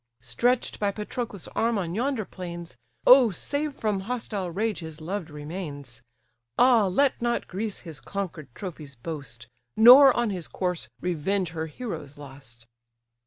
Stretch'd 0.23 0.79
by 0.79 0.91
Patroclus' 0.91 1.47
arm 1.49 1.77
on 1.77 1.93
yonder 1.93 2.25
plains, 2.25 2.75
O 3.05 3.29
save 3.29 3.75
from 3.75 3.99
hostile 3.99 4.49
rage 4.49 4.79
his 4.79 4.99
loved 4.99 5.29
remains! 5.29 6.01
Ah 6.57 6.87
let 6.87 7.21
not 7.21 7.47
Greece 7.47 7.81
his 7.81 7.99
conquer'd 7.99 8.47
trophies 8.55 8.95
boast, 8.95 9.47
Nor 9.77 10.11
on 10.17 10.31
his 10.31 10.47
corse 10.47 10.89
revenge 11.01 11.49
her 11.49 11.67
heroes 11.67 12.17
lost!" 12.17 12.65